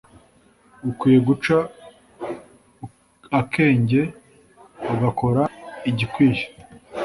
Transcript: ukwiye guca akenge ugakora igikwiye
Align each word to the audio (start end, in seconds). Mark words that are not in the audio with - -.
ukwiye 0.89 1.19
guca 1.27 1.57
akenge 3.39 4.01
ugakora 4.93 5.41
igikwiye 5.89 6.43